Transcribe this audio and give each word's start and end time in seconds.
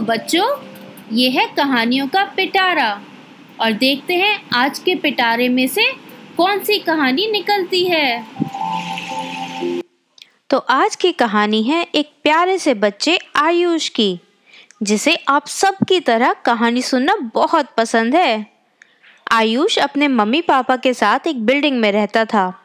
बच्चों, 0.00 0.58
ये 1.12 1.30
है 1.30 1.46
कहानियों 1.46 2.08
का 2.08 2.24
पिटारा। 2.24 3.00
और 3.60 3.72
देखते 3.72 4.14
हैं 4.14 4.48
आज 4.54 4.78
के 4.78 4.94
पिटारे 4.94 5.48
में 5.48 5.68
से 5.68 5.92
कौन 6.36 6.58
सी 6.58 6.78
कहानी 6.78 7.30
निकलती 7.30 7.84
है। 7.84 8.26
तो 10.50 10.58
आज 10.58 10.96
की 10.96 11.12
कहानी 11.12 11.62
है 11.62 11.86
एक 11.94 12.12
प्यारे 12.24 12.58
से 12.58 12.74
बच्चे 12.74 13.18
आयुष 13.36 13.88
की, 13.88 14.18
जिसे 14.82 15.16
आप 15.28 15.46
सब 15.46 15.76
की 15.88 16.00
तरह 16.00 16.32
कहानी 16.32 16.82
सुनना 16.82 17.16
बहुत 17.34 17.66
पसंद 17.76 18.16
है। 18.16 18.46
आयुष 19.32 19.78
अपने 19.78 20.08
मम्मी 20.08 20.40
पापा 20.40 20.76
के 20.76 20.94
साथ 20.94 21.26
एक 21.26 21.46
बिल्डिंग 21.46 21.78
में 21.78 21.92
रहता 21.92 22.24
था। 22.24 22.58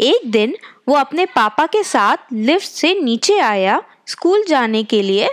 एक 0.00 0.30
दिन 0.30 0.56
वो 0.88 0.94
अपने 0.94 1.26
पापा 1.26 1.66
के 1.66 1.82
साथ 1.82 2.16
लिफ्ट 2.32 2.68
से 2.68 2.94
नीचे 2.94 3.38
आया 3.38 3.82
स्कूल 4.06 4.44
जाने 4.48 4.82
के 4.82 5.02
लिए 5.02 5.28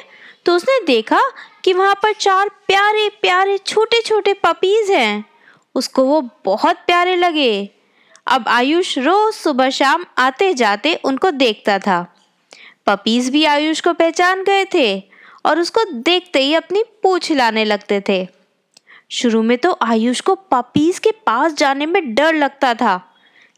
तो 0.45 0.55
उसने 0.55 0.79
देखा 0.85 1.21
कि 1.63 1.73
वहाँ 1.73 1.95
पर 1.95 2.13
चार 2.13 2.49
प्यारे 2.67 3.07
प्यारे 3.21 3.57
छोटे 3.57 4.01
छोटे 4.01 4.33
पपीज 4.43 4.91
हैं। 4.91 5.25
उसको 5.75 6.03
वो 6.03 6.21
बहुत 6.45 6.77
प्यारे 6.77 7.15
लगे। 7.15 7.69
अब 8.27 8.47
आयुष 8.47 8.97
रोज 8.97 9.33
सुबह 9.33 9.69
शाम 9.69 10.05
आते 10.17 10.53
जाते 10.53 10.93
उनको 10.95 11.31
देखता 11.31 11.77
था। 11.79 12.01
पपीज 12.87 13.29
भी 13.29 13.43
आयुष 13.45 13.81
को 13.81 13.93
पहचान 13.93 14.43
गए 14.43 14.65
थे 14.65 14.99
और 15.45 15.59
उसको 15.59 15.83
देखते 15.93 16.39
ही 16.39 16.53
अपनी 16.53 16.83
पूछ 17.03 17.29
हिलाने 17.29 17.65
लगते 17.65 18.01
थे। 18.09 18.27
शुरू 19.11 19.41
में 19.41 19.57
तो 19.57 19.77
आयुष 19.81 20.21
को 20.21 20.35
पपीज 20.51 20.99
के 20.99 21.11
पास 21.25 21.53
जाने 21.53 21.85
में 21.85 22.13
डर 22.15 22.33
लगता 22.33 22.73
था, 22.73 23.01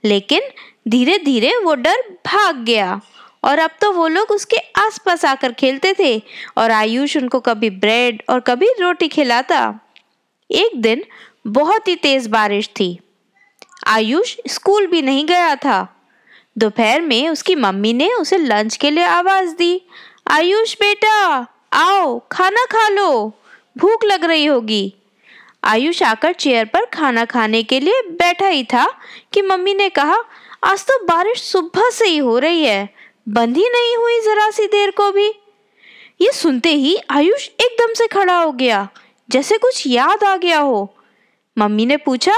लेकिन 0.03 0.41
धीरे 0.87 1.17
धीरे 1.17 1.55
वो 1.57 1.75
डर 1.75 2.01
भाग 2.25 2.63
गया। 2.63 2.99
और 3.43 3.59
अब 3.59 3.71
तो 3.81 3.91
वो 3.91 4.07
लोग 4.07 4.31
उसके 4.31 4.57
आसपास 4.57 5.25
आकर 5.25 5.51
खेलते 5.51 5.95
थे 5.99 6.23
और 6.57 6.71
आयुष 6.71 7.17
उनको 7.17 7.39
कभी 7.39 7.69
ब्रेड 7.69 8.23
और 8.29 8.39
कभी 8.39 8.67
रोटी 8.79 9.07
खिलाता। 9.07 9.79
एक 10.51 10.81
दिन 10.81 11.03
बहुत 11.47 11.87
ही 11.87 11.95
तेज 11.95 12.27
बारिश 12.27 12.67
थी। 12.67 12.99
आयुष 13.87 14.37
स्कूल 14.47 14.87
भी 14.87 15.01
नहीं 15.01 15.25
गया 15.25 15.55
था। 15.55 16.05
दोपहर 16.57 17.01
में 17.01 17.29
उसकी 17.29 17.55
मम्मी 17.55 17.93
ने 17.93 18.13
उसे 18.13 18.37
लंच 18.37 18.77
के 18.77 18.91
लिए 18.91 19.03
आवाज़ 19.03 19.55
दी। 19.55 19.81
आयुष 20.31 20.75
बेटा, 20.75 21.47
आओ, 21.73 22.21
खाना 22.31 22.65
खा 22.65 22.89
लो। 22.89 23.33
भूख 23.77 24.05
लग 24.05 24.25
रही 24.25 24.45
होगी। 24.45 24.93
आयुष 25.63 26.03
आकर 26.03 26.33
चेयर 26.33 26.65
पर 26.65 26.85
खाना 26.85 27.25
खाने 27.25 27.63
के 27.63 27.79
लिए 27.79 28.01
बैठा 28.01 28.47
ही 28.47 28.63
था 28.63 28.87
कि 29.33 29.41
मम्मी 29.41 29.73
ने 29.73 29.89
कहा, 29.89 30.17
आज 30.63 30.83
तो 30.83 31.05
बारिश 31.05 31.41
सुबह 31.41 31.89
से 31.89 32.05
ही 32.05 32.17
हो 32.17 32.39
रही 32.39 32.65
है। 32.65 33.00
बंद 33.31 33.57
ही 33.57 33.67
नहीं 33.69 33.95
हुई 33.97 34.19
जरा 34.19 34.49
सी 34.51 34.65
देर 34.67 34.91
को 34.91 35.11
भी। 35.11 35.27
ये 36.21 36.31
सुनते 36.31 36.69
ही 36.69 36.97
आयुष 37.09 37.47
एकदम 37.61 37.93
से 37.93 38.07
खड़ा 38.07 38.37
हो 38.37 38.51
गया, 38.51 38.87
जैसे 39.29 39.57
कुछ 39.57 39.83
याद 39.87 40.23
आ 40.23 40.35
गया 40.37 40.59
हो। 40.59 40.95
मम्मी 41.57 41.85
ने 41.85 41.97
पूछा, 41.97 42.35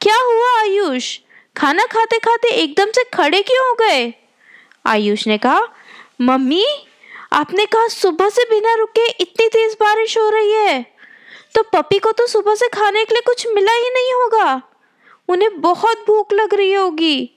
क्या 0.00 0.16
हुआ 0.16 0.48
आयुष? 0.60 1.18
खाना 1.56 1.84
खाते 1.84 2.18
खाते 2.18 2.48
एकदम 2.52 2.90
से 2.90 3.04
खड़े 3.14 3.42
क्यों 3.42 3.66
हो 3.68 3.74
गए? 3.74 4.12
आयुष 4.84 5.26
ने 5.26 5.38
कहा, 5.38 5.60
मम्मी, 6.20 6.64
आपने 7.32 7.66
कहा 7.66 7.88
सुबह 7.88 8.28
से 8.28 8.42
बिना 8.44 8.74
रुके 8.74 9.06
इतनी 9.10 9.48
तेज 9.48 9.76
बारिश 9.80 10.16
हो 10.18 10.28
रही 10.30 10.52
है 10.52 10.82
तो 11.54 11.62
पपी 11.62 11.98
को 11.98 12.12
तो 12.12 12.26
सुबह 12.26 12.54
से 12.54 12.68
खाने 12.68 13.04
के 13.04 13.14
लिए 13.14 13.22
कुछ 13.26 13.46
मिला 13.46 13.72
ही 13.72 13.90
नहीं 13.90 14.12
होगा। 14.12 14.60
उन्हें 15.28 15.60
बहुत 15.60 16.04
भूख 16.06 16.32
लग 16.32 16.54
रही 16.54 16.72
होगी। 16.72 17.30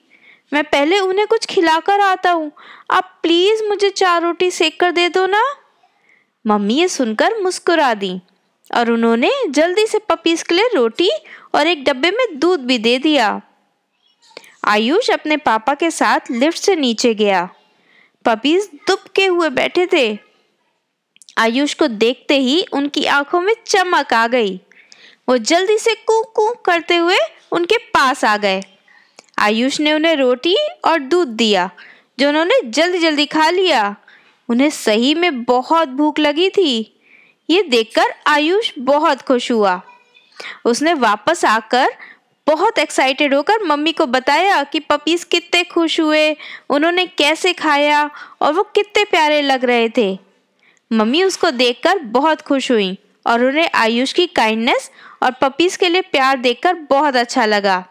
मैं 0.51 0.63
पहले 0.63 0.99
उन्हें 0.99 1.27
कुछ 1.27 1.45
खिलाकर 1.45 1.99
आता 1.99 2.31
हूँ। 2.31 2.51
आप 2.91 3.19
प्लीज़ 3.23 3.63
मुझे 3.63 3.89
चार 3.89 4.21
रोटी 4.21 4.51
सेक 4.51 4.79
कर 4.79 4.91
दे 4.91 5.09
दो 5.09 5.25
ना। 5.25 5.41
मम्मी 6.45 6.73
ये 6.73 6.87
सुनकर 6.87 7.37
मुस्कुरा 7.41 7.93
दी 7.93 8.21
और 8.75 8.91
उन्होंने 8.91 9.31
जल्दी 9.49 9.85
से 9.87 9.99
पपीज 9.99 10.43
के 10.43 10.55
लिए 10.55 10.69
रोटी 10.75 11.09
और 11.55 11.67
एक 11.67 11.83
डब्बे 11.83 12.11
में 12.11 12.25
दूध 12.39 12.59
भी 12.59 12.77
दे 12.77 12.97
दिया। 12.99 13.41
आयुष 14.63 15.09
अपने 15.09 15.37
पापा 15.37 15.73
के 15.73 15.91
साथ 15.91 16.31
लिफ्ट 16.31 16.57
से 16.57 16.75
नीचे 16.75 17.13
गया। 17.13 17.49
पपीज 18.25 18.69
दुबके 18.87 19.25
हुए 19.25 19.49
बैठे 19.49 19.87
थे। 19.93 20.17
आयुष 21.37 21.73
को 21.73 21.87
देखते 21.87 22.37
ही 22.37 22.65
उनकी 22.73 23.05
आँखों 23.05 23.41
में 23.41 23.53
चमक 23.67 24.13
आ 24.13 24.27
गई। 24.27 24.55
वो 25.29 25.37
जल्दी 25.37 25.77
से 25.77 25.93
कू 26.07 26.21
कू 26.35 26.49
करते 26.65 26.95
हुए 26.95 27.17
उनके 27.51 27.77
पास 27.77 28.25
आ 28.25 28.37
गए। 28.37 28.61
आयुष 29.37 29.79
ने 29.79 29.93
उन्हें 29.93 30.15
रोटी 30.15 30.55
और 30.85 30.99
दूध 30.99 31.27
दिया, 31.27 31.69
जो 32.19 32.29
उन्होंने 32.29 32.59
जल्दी 32.65 32.99
जल्दी 32.99 33.25
खा 33.25 33.49
लिया। 33.49 33.95
उन्हें 34.49 34.69
सही 34.69 35.15
में 35.15 35.43
बहुत 35.43 35.89
भूख 35.89 36.19
लगी 36.19 36.49
थी। 36.49 36.99
ये 37.49 37.63
देखकर 37.63 38.13
आयुष 38.27 38.71
बहुत 38.79 39.21
खुश 39.21 39.51
हुआ। 39.51 39.81
उसने 40.65 40.93
वापस 40.93 41.45
आकर 41.45 41.87
बहुत 42.47 42.77
एक्साइटेड 42.79 43.33
होकर 43.33 43.63
मम्मी 43.63 43.91
को 43.91 44.05
बताया 44.05 44.63
कि 44.63 44.79
पपीज 44.79 45.23
कितने 45.23 45.63
खुश 45.63 45.99
हुए, 45.99 46.37
उन्होंने 46.69 47.05
कैसे 47.05 47.53
खाया 47.53 48.09
और 48.41 48.53
वो 48.53 48.63
कितने 48.63 49.03
प्यारे 49.03 49.41
लग 49.41 49.65
रहे 49.65 49.89
थे। 49.89 50.19
मम्मी 50.93 51.23
उसको 51.23 51.51
देखकर 51.51 51.97
बहुत 51.97 52.41
खुश 52.41 52.71
हुई 52.71 52.97
और 53.27 53.43
उन्हें 53.43 53.69
आयुष 53.75 54.13
की 54.13 54.27
काइंडनेस 54.27 54.91
और 55.23 55.31
पपीज 55.31 55.75
के 55.77 55.89
लिए 55.89 56.01
प्यार 56.01 56.37
देखकर 56.37 56.73
बहुत 56.73 57.15
अच्छा 57.15 57.45
लगा। 57.45 57.85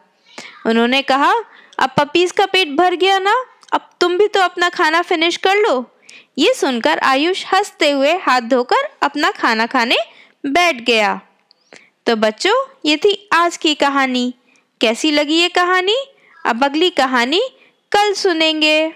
उन्होंने 0.67 1.03
कहा, 1.03 1.33
अब 1.79 1.91
पपीज 1.99 2.33
का 2.33 2.47
पेट 2.47 2.69
भर 2.69 2.95
गया 2.95 3.19
ना, 3.19 3.45
अब 3.73 3.91
तुम 4.01 4.19
भी 4.19 4.29
तो 4.29 4.41
अपना 4.41 4.69
खाना 4.69 5.03
फिनिश 5.03 5.37
कर 5.37 5.57
लो। 5.57 5.91
ये 6.39 6.55
सुनकर 6.55 6.99
आयुष 6.99 7.45
हँसते 7.55 7.91
हुए 7.91 8.13
हाथ 8.13 8.41
धोकर 8.41 8.89
अपना 9.03 9.31
खाना 9.31 9.67
खाने 9.67 9.97
बैठ 10.47 10.77
गया। 10.81 11.21
तो 12.07 12.17
बच्चों, 12.17 12.67
ये 12.87 12.97
थी 12.97 13.29
आज 13.33 13.57
की 13.57 13.75
कहानी। 13.75 14.35
कैसी 14.81 15.11
लगी 15.11 15.35
ये 15.35 15.49
कहानी? 15.49 15.97
अब 16.47 16.65
अगली 16.65 16.91
कहानी 16.91 17.41
कल 17.93 18.13
सुनेंगे। 18.13 18.95